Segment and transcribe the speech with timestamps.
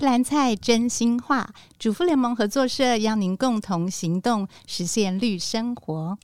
[0.00, 6.16] 一篮菜真心话，主妇联盟合作社邀您共同行动，实现绿生活。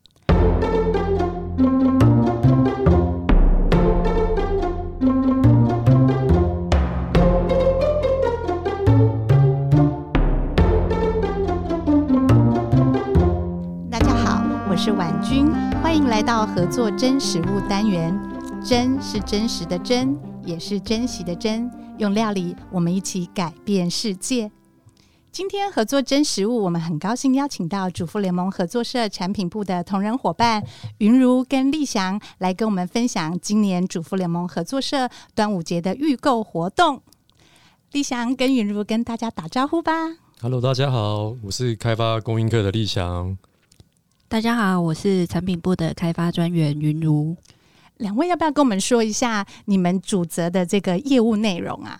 [13.91, 15.53] 大家好，我是婉君，
[15.83, 18.19] 欢迎来到合作真食物单元。
[18.65, 21.71] 真是真实的真，也是珍惜的珍。
[21.99, 24.51] 用料理，我们一起改变世界。
[25.33, 30.63] 今天合作真食物，我们很高兴邀请到主妇联盟合作社产品部的同仁伙伴
[30.99, 37.01] 云如跟丽祥来跟我们分享今年主妇联盟合作社端午节的预购活动。
[37.93, 39.93] 丽祥跟云如跟大家打招呼吧。
[40.43, 43.39] Hello，大家好，我是开发供应课的丽祥。
[44.29, 47.35] 大家好，我是产品部的开发专员云如。
[47.99, 51.99] 两位要不要跟我们说一下你们主责的这个业务内容啊？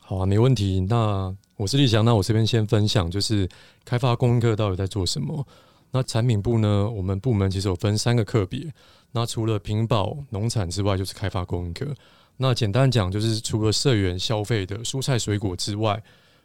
[0.00, 0.80] 好啊，没问题。
[0.88, 3.48] 那我是立翔，那我这边先分享，就是
[3.84, 5.46] 开发供应课到底在做什么。
[5.90, 8.72] 那产品部呢，我们部门其实有分三个课别。
[9.12, 11.86] 那除了品保、农产之外，就是开发供应课。
[12.36, 16.02] 那简单讲，就是除了社员消费的蔬菜水果之外，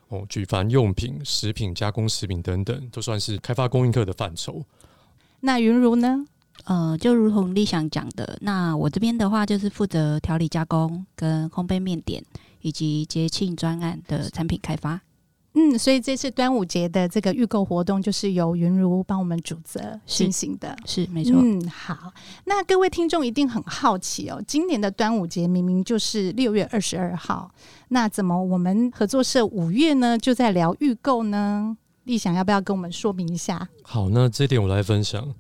[0.10, 4.64] 哦，举凡用品、食品、加工食品等等，都算是开发供应课的范畴。
[5.40, 6.26] 那云如呢？
[6.70, 12.24] 呃，就如同立想讲的，那我这边的话就是负责调理加工、跟烘焙面点
[12.62, 15.02] 以及节庆专案的产品开发。
[15.56, 21.34] 嗯，所以这次端午节的这个预购活动就是由云如帮我们主责进行的，是，是没错。
[21.42, 22.14] 嗯，好，
[22.46, 27.50] 那各位听众一定很好奇哦，今年的端午节明明就是六月二十二号，
[27.88, 31.76] 那怎么我们合作社五月呢就在聊预购呢？
[32.04, 33.68] 立想要不要跟我们说明一下？
[33.82, 35.34] 好，那这点我来分享。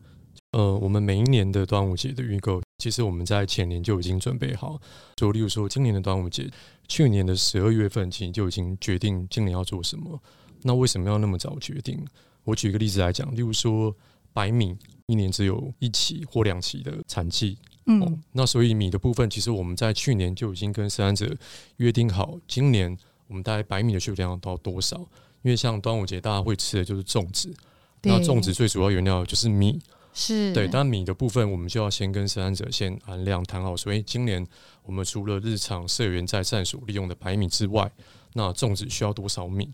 [0.51, 4.81] 呃，我们每一年的端午节的预购，其实我们在前年就已经准备好。
[5.15, 6.49] 就例如说，今年的端午节，
[6.87, 10.19] 去年的十二月份其实就已经决定今年要做什么。
[10.63, 12.03] 那为什么要那么早决定？
[12.43, 13.95] 我举一个例子来讲，例如说
[14.33, 14.75] 白米，
[15.05, 21.37] 一年只有一期或两期的产季，嗯、哦，那所以米的部分，其实我们在去年就已经跟生产者
[21.77, 22.97] 约定好，今年
[23.27, 24.97] 我们大概白米的需求量到多少？
[25.43, 27.53] 因为像端午节大家会吃的就是粽子，
[28.01, 29.79] 那粽子最主要原料就是米。
[30.19, 33.77] 是对，但米的部分，我们就要先跟生产者先按量谈好。
[33.77, 34.45] 所以今年
[34.83, 37.89] 我们除了日常社员在膳所利用的白米之外，
[38.33, 39.69] 那粽子需要多少米？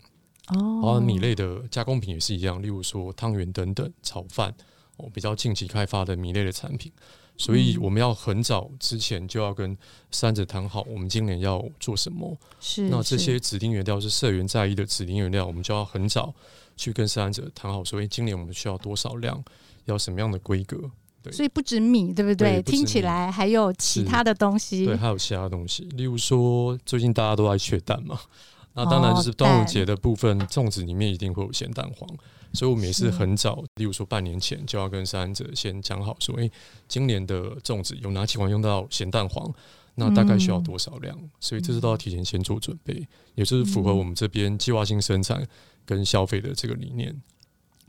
[0.50, 4.54] 哦，然后米类的加工品也是一样，例如说汤圆等等、炒饭
[4.98, 6.92] 哦，比较近期开发的米类的产品。
[7.36, 9.76] 所以我们要很早之前就要跟
[10.12, 12.38] 生产者谈好，我们今年要做什么？
[12.60, 16.32] 是那这些指定原料是社员在意的指定原料，我们就要很早
[16.76, 17.84] 去跟生产者谈好。
[17.84, 19.44] 所以今年我们需要多少量？
[19.86, 20.78] 要什么样的规格？
[21.22, 22.60] 对，所以不止米，对不对？
[22.60, 24.86] 对，听起来还有其他的东西。
[24.86, 28.20] 对，还有其他东西，例如说，最近大家都在缺蛋嘛，
[28.74, 32.08] 那当然就是端午节的部分，粽子里面一定会有咸蛋黄，
[32.52, 36.48] 所以我们也是很早，例如说半年前就要跟生产者先讲好，说，哎，
[36.86, 39.52] 今年的粽子有哪几款用到咸蛋黄，
[39.96, 41.16] 那大概需要多少量？
[41.20, 43.04] 嗯、所以这是都要提前先做准备，
[43.34, 45.44] 也就是符合我们这边计划性生产
[45.84, 47.20] 跟消费的这个理念。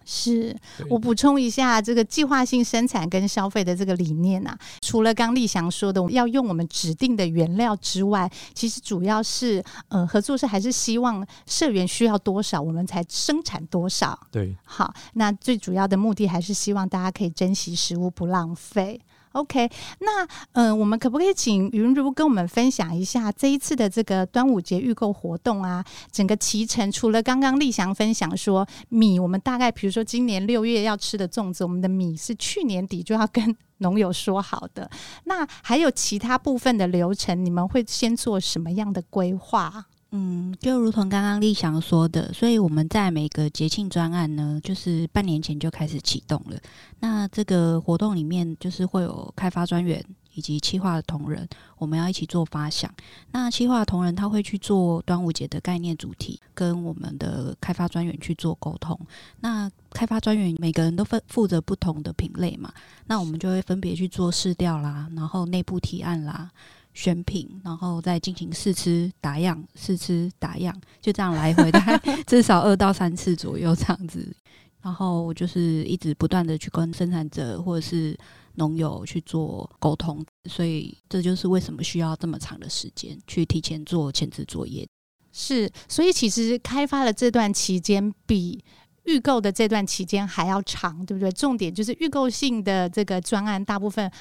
[0.10, 0.56] 是
[0.90, 14.18] 我补充一下，这个计划性生产跟消费的这个理念啊，除了刚立翔说的，我们要用我们指定的原料之外，其实主要是呃，合作社还是希望社员需要多少，我们才生产多少。
[14.32, 19.02] 对，好，那最主要的目的还是希望大家可以珍惜食物，不浪费。
[19.38, 25.86] OK，那嗯、我们可不可以请云如跟我们分享一下这一次的这个端午节预购活动啊？
[26.12, 34.90] 整个期程除了刚刚立翔分享说米，我们大概比如说今年六月要吃的粽子，我们的米是去年底就要跟农友说好的。
[35.26, 39.86] 那还有其他部分的流程，你们会先做什么样的规划？
[40.12, 46.58] 嗯，就如同刚刚立翔说的，所以我们在每个节庆专案呢，就是半年前就开始启动了。
[47.02, 50.02] 那这个活动里面，就是会有开发专员
[50.34, 51.46] 以及企划的同仁，
[51.78, 52.90] 我们要一起做发想。
[53.32, 58.98] 那企划同仁他会去做端午节的概念主题，跟我们的开发专员去做沟通。
[59.42, 62.72] 那开发专员每个人都分负责不同的品类嘛，
[63.08, 66.50] 那我们就会分别去做试调啦，然后内部提案啦。
[66.98, 74.36] 选品，然后再进行试吃、打样、试吃、打样，就这样来回，大概 至少二到三次左右这样子。
[74.82, 78.18] 然后就是一直不断的去跟生产者或者是
[78.56, 84.88] 农友去做沟通，所以这就是为什么需要这么长的时间去提前做前置作业。
[85.32, 88.64] 是，所以其实开发的这段期间比
[89.04, 91.32] 预购的这段期间还要长，对不对？
[91.32, 94.12] 重点就是预购性的这个专案，大部分。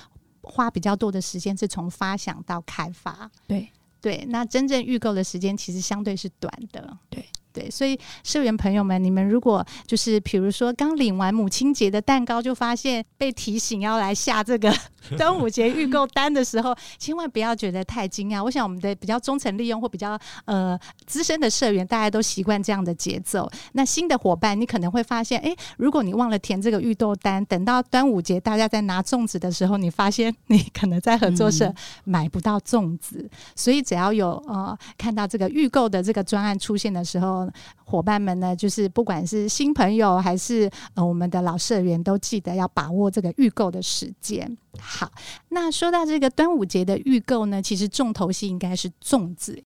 [0.46, 3.68] 花比较多的时间是从发想到开发，对。
[3.98, 14.70] 对，那真正预购的时间其实相对是短的，对对，所以社员朋友们，你们如果就是比如说刚领完母亲节的蛋糕，就发现被提醒要来下这个
[15.16, 18.44] 端午节预购单的时候，千万不要觉得太惊讶。
[18.44, 23.50] 我想我们的比较忠诚利用或比较呃资深的社员，大家都习惯这样的节奏。
[23.72, 31.74] 那新的伙伴，你可能会发现，哎，如果你忘了填这个预购单，等到端午节大家在拿粽子的时候，你发现你可能在合作社
[32.04, 33.16] 买不到粽子。
[33.22, 37.45] 嗯、所以只要有呃看到这个预购的这个专案出现的时候，
[37.84, 44.56] 伙伴们呢，就是不管是新朋友还是呃我们的老社员，都记得要把握这个预购的时间。
[44.78, 45.10] 好，
[45.48, 49.62] 那说到这个端午节的预购呢，其实重头戏应该是粽子。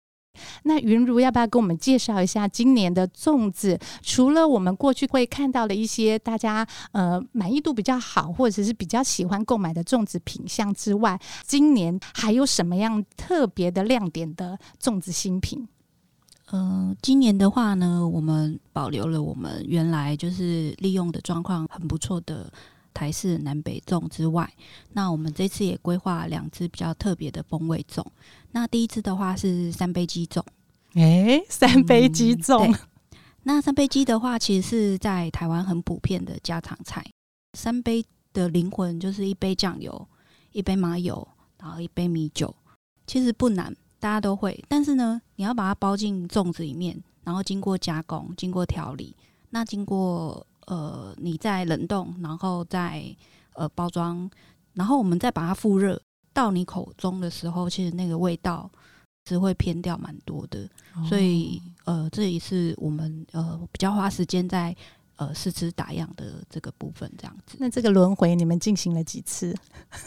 [0.63, 3.77] 那云如要不要跟我们介绍一下今年的粽子？
[4.01, 15.67] 除了我们过去会看到的一些大家呃满意度比较好，或者是比较喜欢购买的粽子品相之外，今年还有什么样特别的亮点的粽子新品？
[16.51, 22.51] 嗯、呃，今年的话呢，我们保留了我们原来就是利用的状况很不错的
[22.93, 24.51] 台式南北粽之外，
[24.93, 28.03] 那我们这次也规划两只比较特别的风味粽。
[28.51, 30.43] 那第一只的话是三杯鸡粽，
[30.95, 32.75] 诶，三杯鸡粽。
[33.43, 37.05] 那三杯鸡的话，其实是在台湾很普遍的家常菜。
[37.57, 38.03] 三杯
[38.33, 40.07] 的灵魂就是一杯酱油，
[40.51, 41.25] 一杯麻油，
[41.57, 42.53] 然后一杯米酒。
[43.07, 44.63] 其实不难，大家都会。
[44.67, 49.15] 但是呢，你要把它包进粽子里面，然后经过加工，经过调理，
[49.49, 53.03] 那经过呃你再冷冻，然后再
[53.53, 54.29] 呃包装，
[54.73, 56.01] 然后我们再把它复热。
[56.31, 58.69] 到你口中的时候，其实那个味道
[59.25, 64.73] 是会偏掉蛮多的，哦、所以呃，这也是我们呃比较花时间在
[65.19, 67.57] 呃试吃打样的这个部分，这样子。
[67.59, 69.53] 那这个轮回你们进行了几次？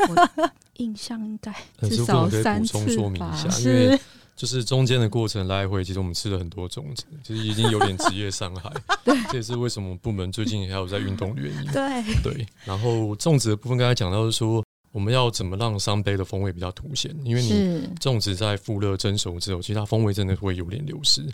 [0.08, 0.46] 我
[0.78, 1.54] 印象应该
[1.88, 2.80] 至少三次吧。
[2.80, 4.00] 补充说明一下，因为
[4.34, 8.72] 就是中间的过程来回，其实我们吃了很多粽子，其实已经有点职业伤害。
[9.04, 11.70] 对，这也是为什么部门最近还有在运动的原因。
[11.72, 14.64] 对对，然后粽子的部分刚才讲到是说。
[14.92, 17.16] 我们要怎么让三杯的风味比较凸显？
[17.24, 21.26] 因为你粽子在复热蒸熟之后，其实它风味真的会有点流失。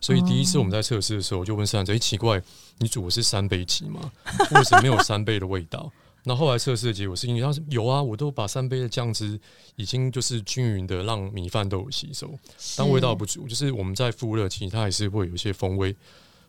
[0.00, 2.42] 所以第一次我们在测试的时候，就问生产者：“哎，奇怪，
[2.78, 4.12] 你煮的是三杯鸡吗？
[4.52, 5.90] 为什么没有三杯的味道？”
[6.24, 9.38] 那后来测试的结果是因为它是有啊，我都把三杯的酱汁
[9.76, 12.30] 已经就是均匀的让米饭都有吸收，
[12.76, 13.46] 但味道不足。
[13.46, 15.94] 就是我们在复热期，它还是会有一些风味。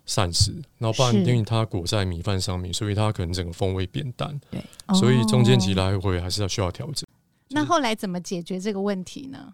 [0.09, 4.39] 散失，然后不然因为它裹在米饭上面，所以它可能整个风味变淡。
[4.49, 4.63] 对，
[4.97, 7.05] 所以中间其实来回还是要需要调整。
[7.49, 9.53] 那后来怎么解决这个问题呢？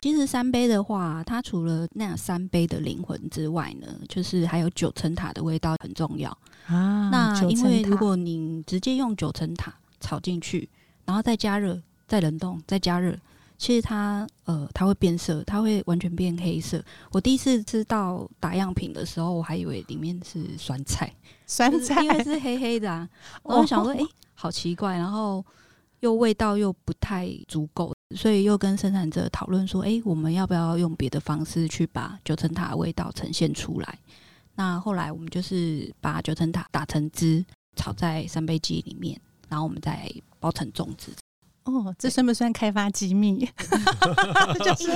[0.00, 6.30] 其实三杯的话，它除了那三杯的灵魂之外呢，就是还有九层塔的味道很重要
[6.66, 7.10] 啊。
[7.10, 10.68] 那因为如果你直接用九层塔炒进去，
[11.04, 13.14] 然后再加热、再冷冻、再加热。
[13.58, 16.82] 其实它呃，它会变色，它会完全变黑色。
[17.12, 21.14] 我第一次知道打样品的时候，我还以为里面是酸菜，
[21.46, 23.06] 酸菜，因为是黑黑的啊。
[23.44, 25.44] 我想说，哎、欸，好奇怪，然后
[26.00, 33.98] 又味道又不太足够，所以又跟生产者讨论说，哎、欸，我们要不要用别的方式去把九层塔的味道呈现出来？
[34.56, 37.44] 那后来我们就是把九层塔打成汁，
[37.76, 39.18] 炒在三杯鸡里面，
[39.48, 41.12] 然后我们再包成粽子。
[41.64, 43.48] 哦，这算不算开发机密？
[44.64, 44.90] 就是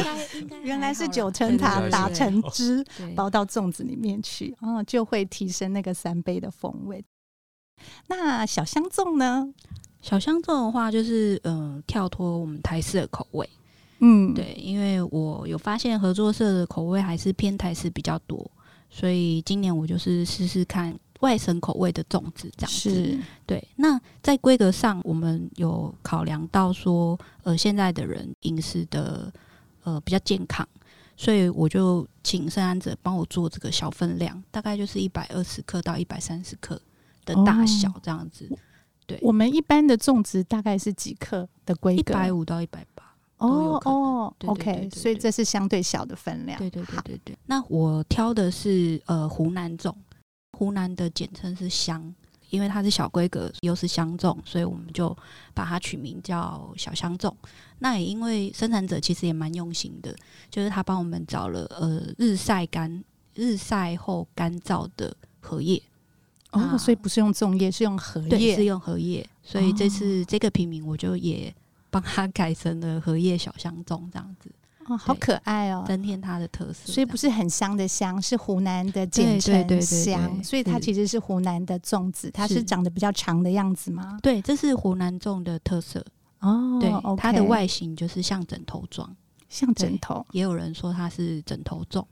[0.63, 2.85] 原来是九层塔打成汁，
[3.15, 7.05] 包到粽子里面去，哦，就会提升那个三杯的风味。
[8.09, 9.53] 那小香粽呢？
[10.05, 13.49] 小香粽的话，就是嗯、呃，跳脱我们台式的口味。
[14.01, 18.51] 嗯，对，因为我有发现合作社的口味还是偏台式比较多，
[18.91, 20.95] 所以今年我就是试试看。
[21.21, 23.67] 外省口味的粽子，这样子是对。
[23.77, 29.33] 那在规格上，我们有考量到说，呃，现在的人饮食的
[29.85, 30.69] 呃比较健康，
[31.17, 36.79] 所以我就请生安者帮我做这个小分量，大概就是一百二十克到一百三十克
[37.25, 38.47] 的大小这样子。
[38.51, 38.59] 哦、
[39.07, 42.01] 对，我们一般的种植大概是几克的规格？
[42.01, 43.05] 一百五到一百八。
[43.39, 46.59] 哦哦，OK，所以这是相对小的分量。
[46.59, 47.37] 对对对对对。
[47.47, 49.95] 那我挑的是呃湖南种。
[50.57, 52.15] 湖南的简称是湘，
[52.49, 55.15] 因为它是小规格，又是湘粽，所以我们就
[55.53, 57.35] 把它取名叫小湘粽。
[57.81, 60.15] 那也因为生产者其实也蛮用心的，
[60.49, 63.03] 就是他帮我们找了呃日晒干、
[63.35, 65.83] 日晒后干燥的荷叶。
[66.55, 69.29] 哦，所以不是用粽叶，是用荷叶，是用荷叶。
[69.43, 71.55] 所以这次这个品名我就也
[71.91, 74.51] 帮他改成了荷叶小香粽这样子。
[74.87, 75.83] 哦，好可爱哦！
[75.87, 84.19] 增添它的特色，所以不是很香的香，是湖南的简称香，所以它其实是湖南的粽子，它是长得比较长的样子吗？
[84.23, 86.05] 对，这是湖南粽的特色
[86.41, 86.79] 哦。
[86.79, 89.17] 对、它的外形就是像枕头状，
[89.49, 90.27] 像枕头。
[90.33, 92.05] 也有人说它是枕头粽，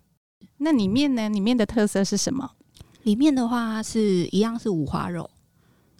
[0.56, 1.28] 那里面呢？
[1.28, 2.50] 里面的特色是什么？
[3.02, 5.28] 里面的话是一样是五花肉。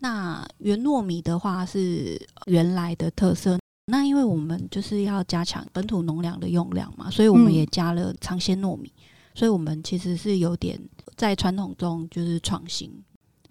[0.00, 3.58] 那原糯米的话是原来的特色。
[3.86, 8.92] 那因为我们就是要加强本土农粮的用量嘛，所以我们也加了长鲜糯米。
[9.34, 10.78] 所以我们其实是有点
[11.16, 12.92] 在传统中就是创新，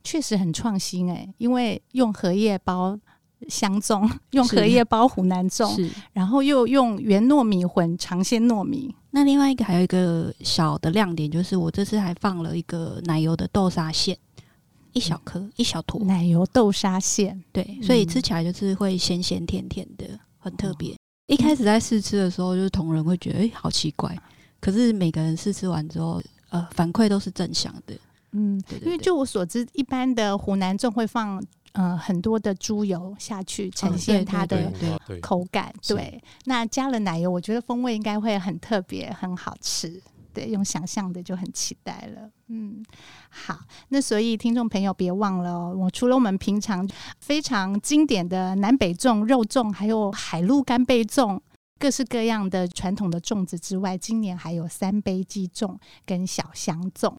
[0.03, 2.99] 确实很创新哎、因为用荷叶包。
[3.47, 8.93] 香粽 用荷叶包湖南粽，是然后又用圆糯米混长鲜糯米。
[9.11, 14.17] 那另外一个还有一个小的亮点，就是我这次还放了一个奶油的豆沙馅，
[14.93, 17.43] 一小颗、嗯、一小坨奶油豆沙馅。
[17.51, 20.07] 对，所以吃起来就是会咸咸甜甜的，
[20.37, 20.93] 很特别。
[20.93, 24.17] 嗯、一开始在试吃的时候，就是同仁会觉得哎、欸，好奇怪。
[24.61, 27.93] 可是每个人试吃完之后，呃，反馈都是正向的。
[28.31, 31.43] 嗯，因为就我所知，一般的湖南粽会放。
[31.73, 34.71] 呃，很多的猪油下去呈现它的
[35.21, 36.21] 口感，对。
[36.45, 40.01] 那加了奶油，我觉得风味应该会很特别，很好吃。
[40.33, 42.29] 对，用想象的就很期待了。
[42.47, 42.81] 嗯，
[43.29, 43.59] 好，
[43.89, 46.87] 那所以听众朋友别忘了哦，我除了我们平常
[47.19, 51.39] 非常经典的南北粽、肉粽，还有海陆干贝粽。
[51.81, 57.11] 各式各样的传统的粽子之外，今年还有三杯鸡粽跟小香粽。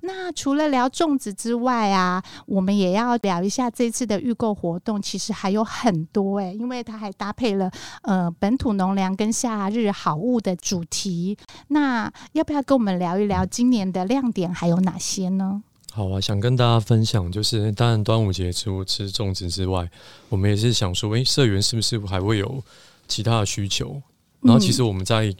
[0.00, 7.70] 那除了聊粽子之外啊，我们也要聊一下这次的预购活动，其实还有很多诶、因为它还搭配了
[8.04, 11.36] 呃本土农粮跟夏日好物的主题。
[11.68, 15.62] 那要不要跟我们聊一聊今年的亮点还有哪些呢？
[15.92, 19.86] 好啊，想跟大家分享，就是当然端午节除了吃粽子之外，
[20.30, 22.64] 我们也是想说，诶、社员是不是还会有？
[23.08, 24.02] 其他的需求，
[24.40, 25.34] 然后其实我们在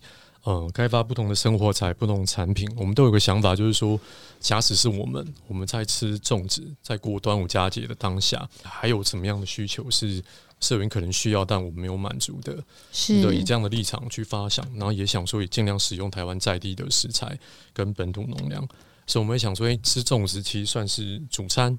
[0.44, 3.98] 呃开发不同的生活材、不同的产品，我们都有个想法，就是说，
[4.40, 10.22] 假使是我们我们在吃粽子，在过端午佳节的当下，还有什么样的需求是
[10.60, 12.56] 社员可能需要，但我们没有满足的，
[12.92, 13.20] 是。
[13.22, 17.38] 的，以这样的立场去发想，然后也想说，也尽量使用台湾在地的食材
[17.72, 18.66] 跟本土农粮，
[19.06, 21.76] 所以我们也想说，诶，吃粽子其实算是主餐，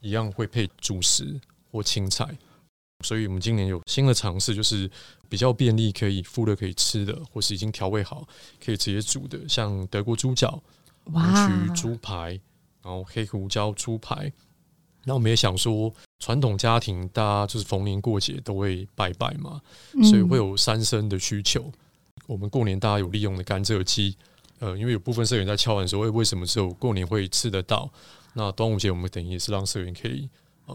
[0.00, 1.40] 一样会配主食
[1.72, 2.28] 或青菜。
[3.02, 4.90] 所以我们今年有新的尝试，就是
[5.28, 8.26] 比较便利，可以敷了可以吃的，或是已经调味好
[8.64, 10.62] 可以直接煮的，像德国猪脚、
[11.12, 12.40] 哇，猪排，
[12.82, 14.32] 然后黑胡椒猪排。
[15.04, 19.60] 那我们也想说，传统家庭大家就是逢年过节都会拜拜嘛，
[20.04, 21.72] 所以会有三牲的需求。
[22.26, 24.14] 我们过年大家有利用的甘蔗鸡，
[24.58, 27.90] 呃，因为有部分社员在敲碗说，为什么只有过年会吃得到？
[28.34, 30.28] 那端午节我们等于也是让社员可以。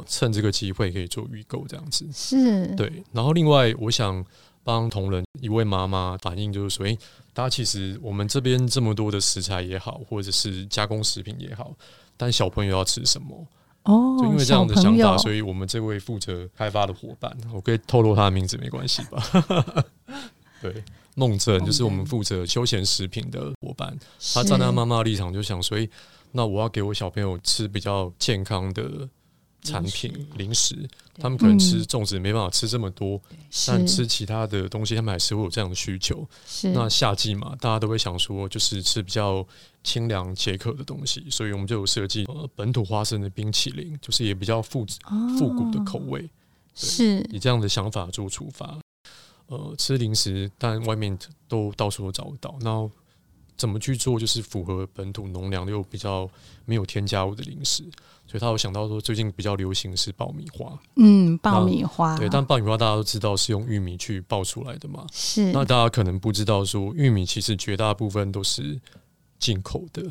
[0.08, 3.04] 趁这个机会可以做预购，这样子是对。
[3.12, 4.24] 然后另外，我想
[4.64, 6.98] 帮同仁一位妈妈反映，就是说，诶，
[7.34, 11.72] 大家其实我们这边这么多的食材也好，或者是加工食品也好，
[12.18, 13.48] 但小朋友要吃什么？
[13.84, 19.86] 哦，就因为这样的想法，所以我们这位负责开发的伙伴，我可以透露他的名字没关系吧？
[20.62, 20.84] 对，
[21.14, 23.96] 梦正就是我们负责休闲食品的伙伴，
[24.34, 25.88] 他站在妈妈的立场就想，所以
[26.32, 29.08] 那我要给我小朋友吃比较健康的。
[29.66, 33.20] 产品零食，他们可能吃粽子没办法吃这么多，
[33.68, 36.26] 但吃其他的东西，他们还是会有这样的需求。
[36.46, 36.72] 是。
[36.72, 39.46] 那夏季嘛，大家都会想说，就是吃比较
[39.84, 44.86] 清凉解渴的东西，所以我们就有设计呃本土花生的冰淇淋，就是也比较复
[45.38, 46.30] 复古的口味。
[46.76, 47.20] 是。
[47.32, 48.80] 以这样的想法做出发，
[49.48, 51.18] 呃，吃零食，但外面
[51.48, 52.56] 都到处都找不到。
[52.62, 52.90] 那
[53.58, 56.30] 怎么去做，就是符合本土农粮又比较
[56.66, 57.84] 没有添加物的零食？
[58.28, 60.78] 所以他有想到说，最近比较流行是爆米花。
[60.96, 62.18] 嗯，爆米花。
[62.18, 65.06] 对，但爆米花大家都知道是用玉米去爆出来的嘛。
[65.14, 65.52] 是。
[65.52, 68.82] 那大家可能不知道说，玉米其实绝大部分都是
[69.38, 70.02] 进口的。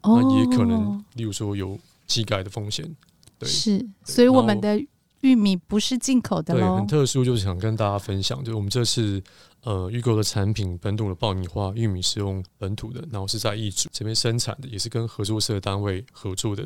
[0.00, 0.18] 哦。
[0.22, 2.96] 那也可能，例如说有机改的风险。
[3.38, 3.46] 对。
[3.46, 3.86] 是。
[4.04, 4.82] 所以我们的
[5.20, 6.54] 玉米不是进口的。
[6.54, 9.22] 对，很特殊，就是想跟大家分享，就是我们这次
[9.62, 16.64] 呃预购的产品，本土的爆米花玉米是用本土的，然后是在义竹这边生产的，也是跟合作社单位合作的。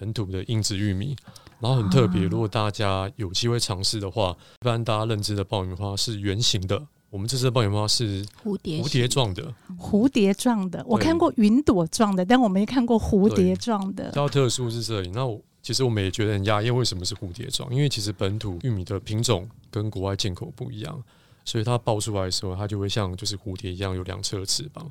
[0.00, 1.14] 本土的硬质玉米，
[1.58, 2.22] 然后很特别。
[2.22, 9.54] 如果大家有机会尝试的话，一般大家认知的爆米花是圆形的，我们这次的爆米花是蝴蝶蝴蝶状的。
[9.78, 14.08] 蝴蝶状的，我看过云朵状的，但我没看过蝴蝶状的。
[14.08, 15.10] 比较特殊是这里。
[15.10, 17.70] 那我其实我们也觉得很讶异，为什么是蝴蝶状？
[17.70, 21.04] 因为其实本土玉米的品种跟国外进口不一样，
[21.50, 24.88] 所以它爆出来的时候，它就会像就是蝴蝶一样有两侧翅膀。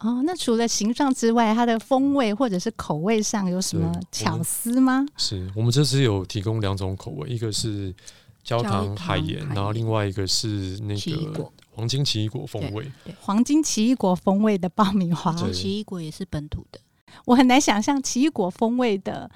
[0.00, 5.06] 哦，那除了形状之外，它的风味或者是口味上有什么巧思吗？
[5.14, 7.94] 我是我们这次有提供两种口味，一个是
[8.44, 12.92] 焦糖海盐，然后另外一个是那个黄金奇异果风味。
[13.18, 16.78] 黄金奇异果风味的爆米花，奇异果也是本土的。
[17.24, 19.30] 我很难想象奇异果风味的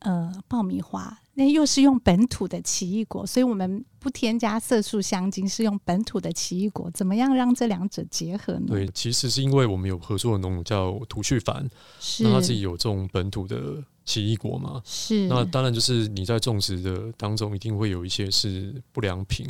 [0.00, 8.66] 呃爆米花，那又是用本土的奇异果，所以我们不添加色素香精，是用本土的奇异果，怎么样让这两者结合呢？
[8.68, 11.68] 对，其实是因为我们有合作的农友叫土旭凡，
[12.00, 19.46] 是那他自己有这种本土的奇异果嘛，是那当然就是你在种植的当中一定会有一些是不良品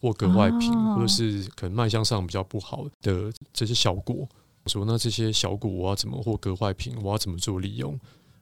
[0.00, 4.28] 或格外品，哦、或者是可能卖相上比较不好的这些小果。
[4.66, 7.98] 说那这些小果我要怎么或格外品我要怎么做利用？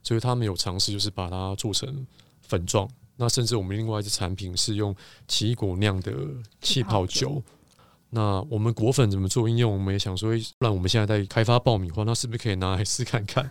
[0.07, 2.07] 所以他们有尝试，就是把它做成
[2.43, 2.89] 粉状。
[3.17, 4.95] 那甚至我们另外一支产品是用
[5.27, 6.13] 奇异果酿的
[6.61, 7.43] 气泡酒。
[8.11, 9.73] 那我们果粉怎么做应用？
[9.73, 13.51] 我们也想说，不然我们现在在开发爆米花，那是不是可以拿来试看看？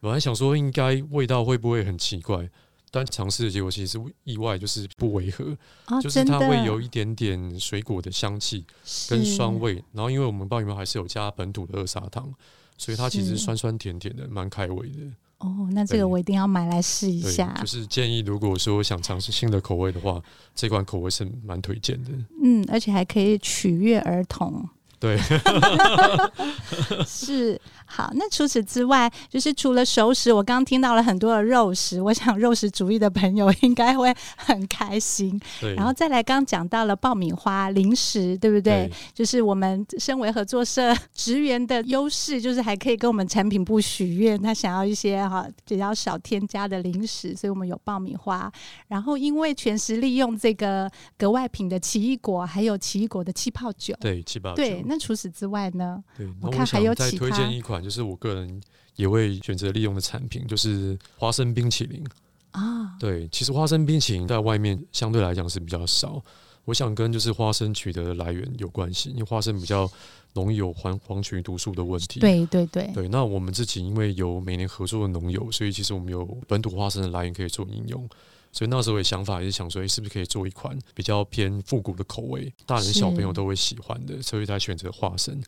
[0.00, 2.48] 本来想说，应该味道会不会很奇怪？
[2.90, 5.44] 但尝试的结果其实是意外，就是不违和，
[5.88, 8.64] 哦、就是它会有一点点水果的香气
[9.08, 9.74] 跟酸味。
[9.92, 12.32] 然后，因为我们爆米花还是有加本土的二砂糖，
[12.78, 14.98] 所以它其实酸酸甜甜的，蛮开胃的。
[15.40, 17.52] 哦，那这个我一定要买来试一下。
[17.60, 20.22] 就是建议，如果说想尝试新的口味的话，
[20.54, 22.10] 这款口味是蛮推荐的。
[22.42, 24.68] 嗯，而且还可以取悦儿童。
[24.98, 25.18] 对，
[27.06, 27.58] 是
[27.90, 28.10] 好。
[28.14, 35.38] 那除此之外，就是除了熟食，我刚刚听到了很多的肉食，我想肉食主义的朋友应该会很开心。
[35.60, 38.88] 对，然后再来，刚刚讲到了爆米花零食，对不对？
[38.88, 48.50] 对，就是我们身为合作社职员的优势，就是还可以跟我们产品部许愿，他想要一些哈比较少添加的零食，所以我们有爆米花。
[48.88, 54.84] 然后因为全食利用这个格外品的奇异果，还有奇异果的气泡酒，对气泡酒，对。
[54.86, 56.02] 那除此之外呢？
[56.16, 58.60] 对，我看还有再推荐一款，就是我个人
[58.96, 62.04] 也会选择利用的产品，就是花生冰淇淋
[62.52, 62.96] 啊。
[62.98, 66.22] 对，其实花生冰淇淋在外面相对来讲是比较少。
[66.66, 69.90] 我想跟就是花生取得的来源有关系，因为花生比较
[70.34, 72.20] 容易有黄黄曲毒素的问题。
[72.20, 72.88] 对对对。
[72.94, 78.08] 对，那我们自己因为有每年合作的农友，所以其实我们有本土花生的来源可以做应用。
[78.52, 85.40] 所以那时候的想法也是想说，诶，是不是可以做一款比较偏复古的口味，大人小朋友都会喜欢的，所以才选择花生。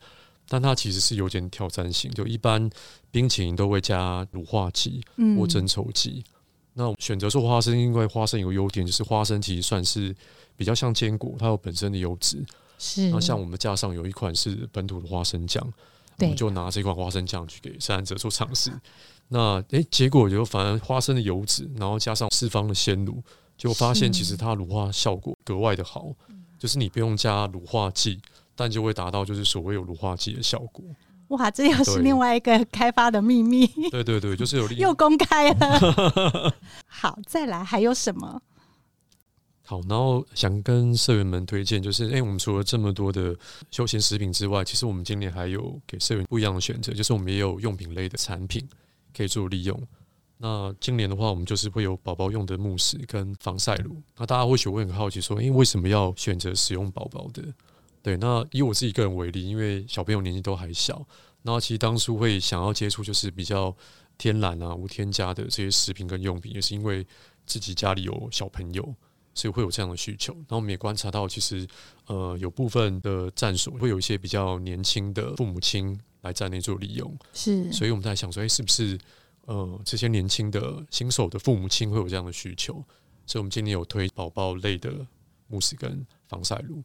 [0.49, 2.69] 但它其实是有点挑战性，就一般
[3.11, 5.01] 冰淇淋都会加乳化剂
[5.39, 6.23] 或增稠剂。
[6.27, 6.33] 嗯、
[6.75, 10.15] 那选择做花生，因为花生有优点，就是花生其实算是
[10.57, 12.45] 比较像坚果，它有本身的油脂。
[12.79, 13.09] 是。
[13.11, 15.67] 那像我们架上有一款是本土的花生酱，
[16.19, 18.73] 我们就拿这款花生酱去给生产者做尝试。
[19.29, 23.23] 那诶、欸，结果就反而花生的油脂，然后加上四方的鲜乳，
[23.57, 26.13] 就发现其实它乳化效果格外的好，
[26.59, 28.21] 就是你不用加乳化剂，
[28.55, 30.85] 但就会达到就是所谓有乳化剂的效果。
[31.29, 33.67] 哇，这又是另外一个开发的秘密。
[33.91, 36.55] 对对对，就是有 又公开了。
[36.87, 38.43] 好，再来还有什么？
[39.65, 43.35] 好，然后想跟社员们推荐，就是诶、欸，我们除了这么多的
[43.71, 48.69] 休闲食品之外，其实我们今年还有给社员不一样的选择，就是我们也有用品类的产品。
[49.15, 49.79] 可以做利用。
[50.39, 53.95] 那今年的话，我们就是会有宝宝用的慕斯跟防晒乳。
[54.17, 57.43] 那大家或许会很好奇说，诶，为什么要选择使用宝宝的？
[58.03, 61.07] 对，那以我自己个人为例，因为小朋友年纪都还小，
[61.43, 63.75] 那其实当初会想要接触就是比较
[64.19, 67.07] 天然啊、无添加的这些食品跟用品，也是因为
[67.47, 68.83] 自己家里有小朋友，
[69.35, 70.33] 所以会有这样的需求。
[70.35, 71.67] 然后我们也观察到，其实
[72.07, 75.99] 呃，有部分的站所会有一些比较年轻的父母亲。
[76.23, 78.97] 来站内做利用，是，所以我们在想说，哎，是不是
[79.47, 82.75] 呃这些年轻的新手的父母亲会有这样的需求？
[83.27, 85.05] 所以我们今年有推宝宝类的
[85.49, 86.81] 慕斯跟防晒乳。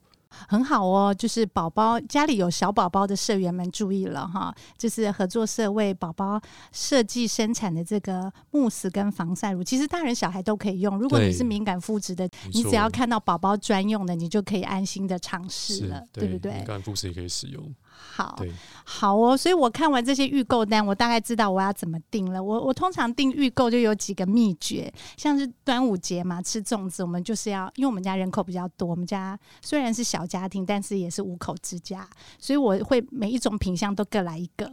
[0.47, 6.39] 很好哦，就是宝宝家里有小宝宝的社员们注意了哈，就是合作社为宝宝
[6.71, 10.97] 设计生产的这个慕斯跟防晒乳，其实大人小孩都可以用。
[10.97, 16.53] 如果你是敏感肤质的，你只要看到宝宝专用的，你就可以安心的尝试了，对，对不对？
[16.53, 17.75] 敏感肤质也可以使用。
[17.99, 18.35] 好，
[18.83, 22.41] 好哦，所以我看完这些预购单，我大概知道我要怎么订了。
[22.41, 32.07] 我我通常订预购就有几个秘诀，像是端午节嘛，吃粽子，我们就是要，因为我们家人口比较多，我们家虽然是小家庭，但是也是五口之家，
[32.39, 34.71] 所以我会每一种品相都各来一个。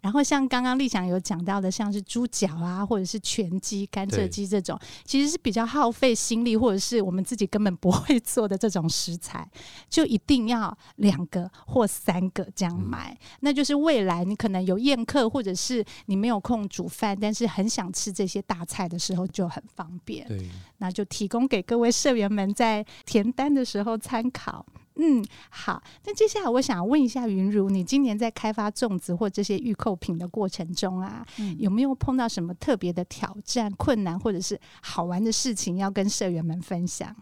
[0.00, 9.48] 然后像刚刚立翔有讲到的，像是猪脚啊，或者是全鸡、甘蔗鸡这种，其实是比较耗费心力，或者是我们自己根本不会 做的这种食材，
[9.88, 13.12] 就一定要两个或三个这样买。
[13.12, 20.26] 嗯、那就是未来你可能有宴客，或者是你没有空煮饭，但是很想吃这些大菜的时候就很方便。
[20.26, 24.64] 对，那就提供给各位社员们在填单的时候参考。
[24.96, 25.82] 嗯，好。
[26.04, 37.14] 那接下来我想问一下云如，你今年在开发粽子或这些预购品的过程中啊，嗯、有没有碰到什么特别的挑战、困难，或者是好玩的事情要跟社员们分享？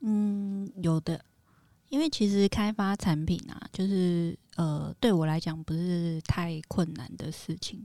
[0.00, 1.20] 嗯，有的。
[1.88, 7.84] 因为其实开发产品啊，就是呃，对我来讲不是太困难的事情。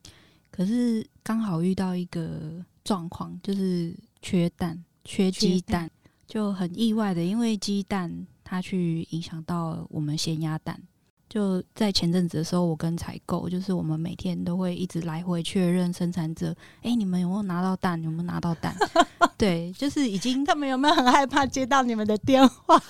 [0.51, 5.91] 可是刚好遇到一个状况，就是缺蛋、缺鸡蛋，蛋
[6.27, 10.81] 就很意外的，因为鸡蛋它去影响到我们咸鸭蛋。
[11.27, 18.01] 就在前阵子的时候，我跟采购，就是我们每天都会一直来回确认生产者，哎、你们有没有拿到蛋？
[18.03, 18.73] 有没有拿到蛋？
[19.35, 22.81] 对，就是已经他们有没有很害怕接到你们的电话？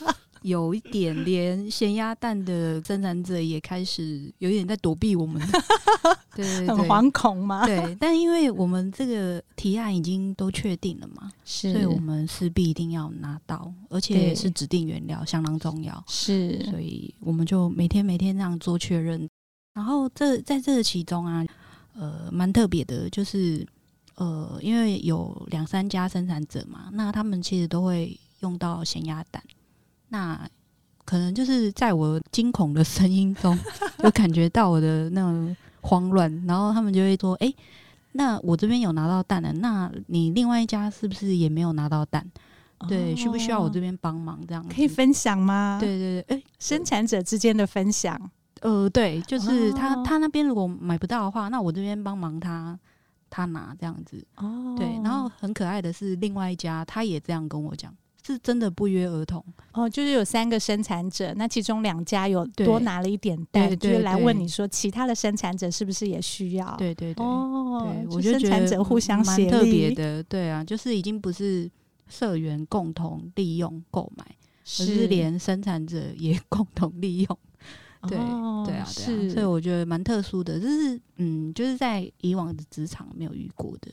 [0.46, 5.42] 有一点，连咸鸭蛋的生产者也开始有一点在躲避我们，
[6.36, 7.66] 对，很惶恐吗？
[7.66, 19.28] 对，但因为我们这个提案已经都确定了嘛，是，所以我们势必一定要拿到，而且是指定原料，相当重要，是，所以我们就每天每天这样做确认。
[19.74, 21.44] 然后这在这个其中啊，
[21.96, 23.66] 呃，蛮特别的，就是
[24.14, 29.42] 呃，因为有两三家生产者嘛，那他们其实都会用到咸鸭蛋。
[30.16, 30.50] 那
[31.04, 33.58] 可能就是在我惊恐的声音中，
[34.00, 37.56] 就感觉到我的那种慌乱，然后他们就会说：“哎、欸，
[38.14, 42.26] 那我这边有拿到蛋了，那你另外一家是不是也没有拿到蛋？
[42.88, 44.40] 对，哦、需不需要我这边帮忙？
[44.48, 45.78] 这样可以分享吗？
[45.82, 48.18] 对对对，哎、欸，生产者之间的分享，
[48.62, 52.80] 呃，对，就是他他那边如果买不到的话，那我这边帮忙他
[53.30, 54.26] 他拿这样子。
[54.38, 57.94] 哦，对，然后很可爱的是另外一家，他也这样跟我讲。”
[58.26, 66.76] 是真的不约而同哦，就是有三个生产者，那其中两家有多拿了一点蛋，对对对对，就是来问你说，其他的生产者是不是也需要？
[66.78, 71.70] 对对对，哦，对我就觉得生产者互相协力，蛮特别的，对啊，就是已经不是
[72.08, 74.26] 社员共同利用购买，
[74.64, 77.38] 是而是连生产者也 共同利用，
[78.08, 83.92] 对、哦、对啊，对啊，是所以我觉得蛮特殊的，就是嗯，就是在以往的职场没有遇过的，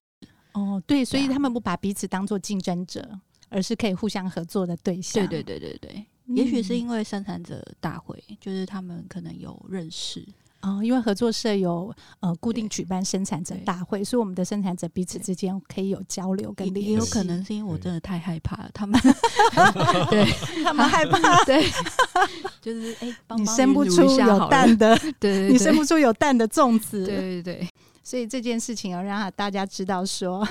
[0.54, 3.06] 哦，对，所以他们不把彼此当做竞争者。
[3.52, 5.26] 而是可以互相合作的对象。
[5.28, 10.26] 对对对对对，嗯、也许是因为生产者大会，就是他们可能有认识
[10.62, 16.92] 哦，因为合作社有呃固定举办生产者大会，所以我们的生产者彼此之间可以有交流跟联系。
[16.92, 19.00] 也有可能是因为我真的太害怕了，他们
[20.08, 20.24] 对
[20.62, 21.68] 他们害怕， 对，
[22.60, 27.68] 就是哎，帮帮你生不出有蛋的， 对，对，对，你生不出有蛋的粽子，对对对，
[28.04, 30.46] 所以这件事情要让大家知道说。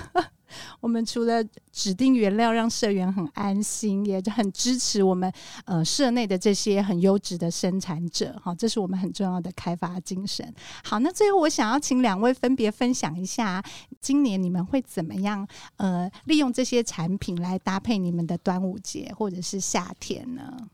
[0.79, 5.31] 我们除了指定原料让社员很安心，也很支持我们
[5.65, 10.53] 呃社内的这些很优质的生产者，哈，这是我们很重要的开发精神。
[10.83, 13.63] 好，那最后我想要请两位分别分享一下，
[13.99, 20.69] 今年你们会怎么样呃利用这些产品来搭配你们的端午节或者是夏天呢？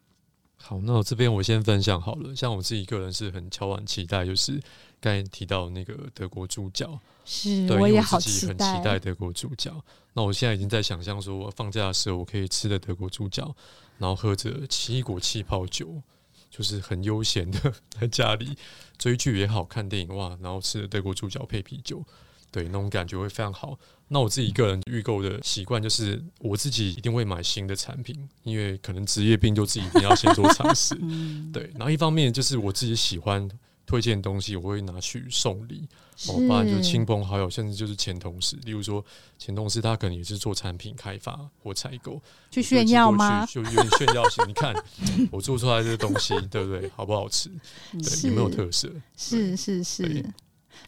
[0.59, 4.59] 好，那我这边我先分享好了，像我自己个人是很敲碗期待，就是
[4.99, 6.99] 刚才提到那个德国猪脚。
[7.29, 9.83] 是，对，我也好期待，很期待德国猪脚。
[10.13, 13.53] 那我现在已经在想象说，我放假的时候我可以吃的德国猪脚，
[13.97, 16.01] 然后喝着奇异果气泡酒，
[16.49, 18.57] 就是很悠闲的 在家里
[18.97, 22.01] 追剧也好，看电影哇，然后吃的德国猪脚配啤酒，
[22.49, 23.77] 对，那种感觉会非常好。
[24.07, 30.95] 那我自己个人预购的习惯就是，我自己一定会买新的产品，因为可能职业病就自己一定要先做尝试。
[31.51, 33.49] 对，然后一方面就是我自己喜欢。
[33.87, 35.87] 推荐东西我会拿去送礼，
[36.27, 38.57] 哦，不然就亲朋好友，甚至就是前同事。
[38.63, 39.03] 例如说，
[39.39, 42.21] 前同事他可能也是做产品开发或采购，
[42.51, 43.45] 去炫耀吗？
[43.45, 44.45] 就有点炫耀型。
[44.45, 44.75] 你看
[45.31, 46.91] 我做出来这个东西，对不对？
[46.97, 47.49] 好不好吃？
[47.93, 48.91] 对，有没有特色？
[49.15, 50.25] 是是是。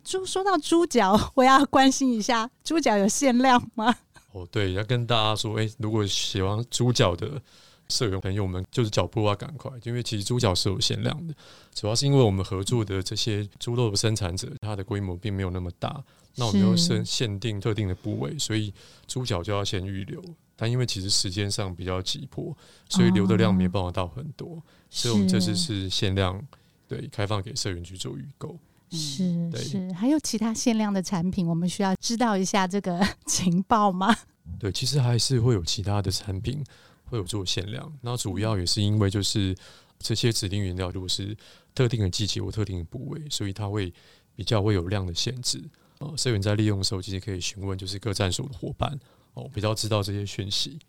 [0.04, 3.96] 猪说到猪脚，我要关心一下，猪脚有限量吗？
[4.34, 7.42] 哦，对，要跟大家说，哎，如果喜欢猪脚的。
[7.90, 11.34] 社员朋友们，就是脚步要赶快，因为其实猪脚是有限量的，
[11.74, 16.04] 主要是因为我们合作的这些猪肉的生产者，它的规模并没有那么大，
[16.36, 18.74] 那我们要限限定特定的部位，所以
[19.08, 20.24] 猪脚就要先预留。
[20.56, 22.56] 但因为其实时间上比较急迫，
[22.90, 26.40] 所以留的量没办法到很多，哦、所以我们这次是限量，
[26.88, 28.58] 对，开放给社员去做预购。
[28.92, 34.14] 是是，还有其他限量的产品，我们需要知道一下这个 情报吗？
[34.60, 36.64] 对，其实还是会有其他的产品。
[37.10, 39.56] 会有做限量，那主要也是因为就是
[40.00, 41.36] 这些指定原料如果是
[41.76, 43.94] 特定的季节或特定的部位，所以它会
[44.36, 45.62] 比较会有量的限制。
[46.00, 48.98] 呃，社员在利用的时候，其实可以询问就是各站所的伙伴
[49.34, 50.80] 哦，比较知道这些讯息。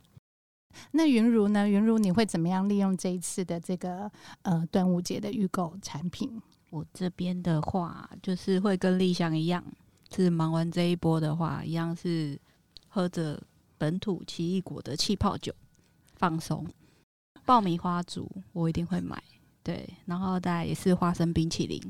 [0.93, 1.69] 那云如呢？
[1.69, 4.09] 云如你会怎么样利用这一次的这个
[4.43, 6.41] 呃端午节的预购产品？
[6.71, 9.65] 我这边的话，就是会跟立翔一样，
[10.15, 12.39] 是忙完这一波的话，一样是
[12.87, 13.43] 喝着
[13.77, 15.53] 本土奇异果的气泡酒。
[16.21, 16.67] 放松，
[17.47, 19.21] 爆米花组我一定会买，
[19.63, 21.83] 对，然后再来也是花生冰淇淋，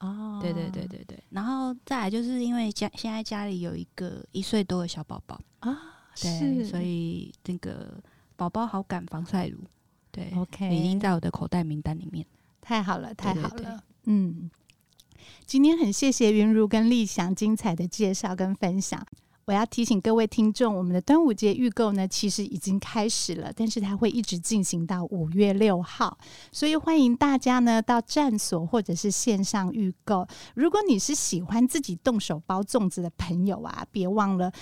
[0.00, 5.40] 哦，对对对对对，然后再来就是因为家现在家里有一个一岁多的小宝宝。
[5.60, 5.78] 啊，
[6.20, 6.66] 对，是。
[6.66, 7.98] 所以这个
[8.36, 9.58] 宝宝好感防晒乳，
[10.12, 12.26] 对，OK，已经在我的口袋名单里面，
[12.60, 14.50] 太好了，太好了，对对对，嗯。
[15.46, 19.04] 今天很谢谢云如跟立翔精彩的介绍跟分享。
[19.50, 26.16] 我要提醒各位听众，我们的端午节预购呢，其实已经开始了，但是它会一直进行到五月六号，
[26.52, 30.24] 所以欢迎大家呢到站所或者是线上预购。
[30.54, 34.52] 如果你是喜欢自己动手包粽子的朋友啊，别忘了。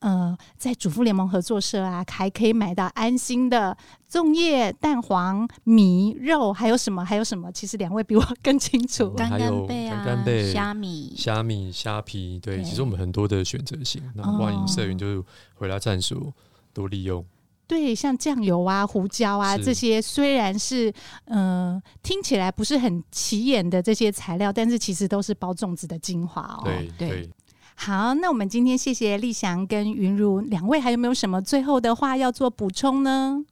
[0.00, 3.76] 呃，在主妇联盟合作社啊，还可以买到安心的
[4.10, 7.04] 粽叶、蛋黄、米、肉，还有什么？
[7.04, 7.50] 还有什么？
[7.50, 9.10] 其实两位比我 更清楚。
[9.10, 14.02] 干干贝啊，干干贝、虾米、虾米、虾皮，对，对，其实我们很多的选择性。
[14.14, 15.22] 那欢迎社员就是
[15.54, 16.32] 回来战术
[16.72, 17.24] 多利用。
[17.66, 20.90] 对，像酱油啊、胡椒啊这些，虽然是
[21.26, 26.62] 嗯、呃、听起来不是很起眼的这些材料，但是其实都是包粽子的精华哦。
[26.64, 27.30] 对对。
[27.80, 33.44] 好，那我们今天谢谢立翔跟云如两位，还有没有什么最后的话要做补充呢？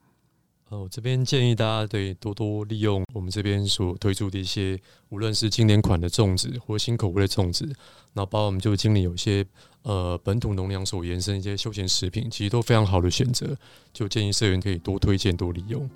[0.68, 4.78] 呃，我这边建议大家对多多利用我们这边所推出的一些，
[5.10, 7.72] 无论是经典款的粽子或新口味的粽子，
[8.14, 9.46] 那包括我们就经理有一些
[9.82, 13.56] 呃本土农粮所延伸一些休闲食品，其实都非常好的选择，
[13.92, 15.88] 就建议社员可以多推荐多利用。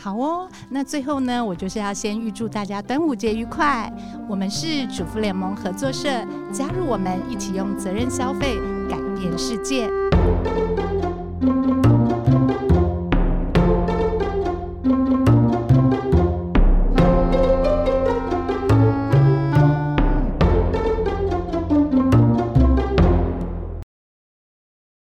[0.00, 3.92] 好哦，那最后呢，我就是要先预祝大家端午节愉快。
[4.28, 6.08] 我们是主妇联盟合作社，
[6.52, 8.56] 加入我们一起用责任消费
[8.88, 9.90] 改变世界。